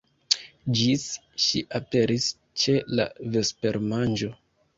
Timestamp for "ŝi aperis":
1.47-2.31